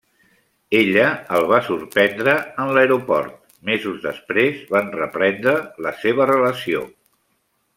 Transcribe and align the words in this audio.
Ella 0.77 1.09
el 1.39 1.43
va 1.51 1.59
sorprendre 1.67 2.33
en 2.63 2.73
l'aeroport, 2.77 3.35
mesos 3.71 4.01
després 4.09 4.65
van 4.77 4.91
reprendre 4.97 5.55
la 5.89 5.93
seva 6.07 6.31
relació. 6.35 6.83